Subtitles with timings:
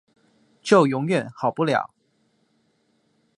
[0.63, 1.91] 就永遠好不了